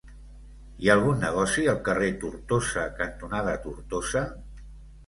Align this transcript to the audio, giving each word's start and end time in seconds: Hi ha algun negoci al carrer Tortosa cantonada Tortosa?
Hi 0.85 0.89
ha 0.91 0.95
algun 0.99 1.21
negoci 1.25 1.67
al 1.75 1.79
carrer 1.91 2.09
Tortosa 2.25 2.87
cantonada 3.03 3.57
Tortosa? 3.69 4.27